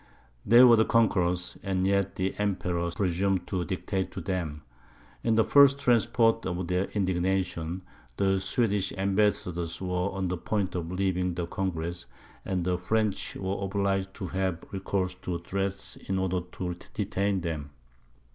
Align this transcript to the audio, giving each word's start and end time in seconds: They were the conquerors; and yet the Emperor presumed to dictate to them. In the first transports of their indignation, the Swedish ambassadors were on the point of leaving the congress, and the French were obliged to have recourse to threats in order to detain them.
They 0.43 0.63
were 0.63 0.77
the 0.77 0.85
conquerors; 0.85 1.59
and 1.61 1.85
yet 1.85 2.15
the 2.15 2.33
Emperor 2.39 2.89
presumed 2.89 3.45
to 3.45 3.63
dictate 3.63 4.09
to 4.13 4.21
them. 4.21 4.63
In 5.23 5.35
the 5.35 5.43
first 5.43 5.77
transports 5.79 6.47
of 6.47 6.65
their 6.67 6.85
indignation, 6.85 7.83
the 8.17 8.39
Swedish 8.39 8.91
ambassadors 8.93 9.79
were 9.79 10.09
on 10.11 10.27
the 10.27 10.37
point 10.37 10.73
of 10.73 10.91
leaving 10.91 11.35
the 11.35 11.45
congress, 11.45 12.07
and 12.45 12.65
the 12.65 12.79
French 12.79 13.35
were 13.35 13.63
obliged 13.63 14.11
to 14.15 14.25
have 14.25 14.63
recourse 14.71 15.13
to 15.21 15.37
threats 15.37 15.97
in 15.97 16.17
order 16.17 16.41
to 16.53 16.75
detain 16.95 17.41
them. 17.41 17.69